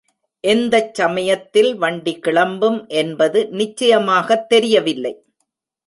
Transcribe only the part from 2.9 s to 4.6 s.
என்பது நிச்சயமாகத்